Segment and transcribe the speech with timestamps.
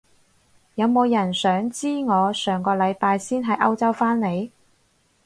[0.73, 4.49] 有冇人想知我上個禮拜先喺歐洲返嚟？